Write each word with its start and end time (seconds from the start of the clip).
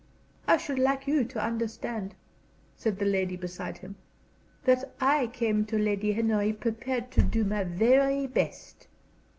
"I 0.47 0.57
should 0.57 0.79
like 0.79 1.05
you 1.05 1.23
to 1.25 1.39
understand," 1.45 2.15
said 2.75 2.97
the 2.97 3.05
lady 3.05 3.35
beside 3.37 3.77
him, 3.77 3.97
"that 4.63 4.83
I 4.99 5.27
came 5.27 5.63
to 5.65 5.77
Lady 5.77 6.11
Henry 6.13 6.53
prepared 6.53 7.11
to 7.11 7.21
do 7.21 7.43
my 7.45 7.63
very 7.63 8.25
best." 8.25 8.87